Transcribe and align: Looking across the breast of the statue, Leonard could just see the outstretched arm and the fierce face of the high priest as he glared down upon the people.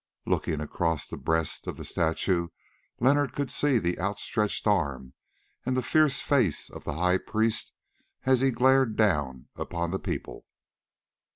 Looking 0.25 0.61
across 0.61 1.07
the 1.07 1.15
breast 1.15 1.67
of 1.67 1.77
the 1.77 1.85
statue, 1.85 2.47
Leonard 2.99 3.33
could 3.33 3.49
just 3.49 3.59
see 3.59 3.77
the 3.77 3.99
outstretched 3.99 4.65
arm 4.65 5.13
and 5.63 5.77
the 5.77 5.83
fierce 5.83 6.21
face 6.21 6.71
of 6.71 6.85
the 6.85 6.93
high 6.95 7.19
priest 7.19 7.71
as 8.23 8.41
he 8.41 8.49
glared 8.49 8.95
down 8.95 9.49
upon 9.55 9.91
the 9.91 9.99
people. 9.99 10.47